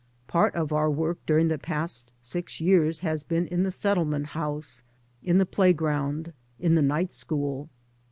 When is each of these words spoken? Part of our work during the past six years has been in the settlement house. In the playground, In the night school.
Part 0.25 0.55
of 0.55 0.73
our 0.73 0.89
work 0.89 1.19
during 1.27 1.47
the 1.47 1.59
past 1.59 2.09
six 2.23 2.59
years 2.59 3.01
has 3.01 3.21
been 3.23 3.45
in 3.45 3.61
the 3.61 3.69
settlement 3.69 4.25
house. 4.25 4.81
In 5.21 5.37
the 5.37 5.45
playground, 5.45 6.33
In 6.59 6.73
the 6.73 6.81
night 6.81 7.11
school. 7.11 7.69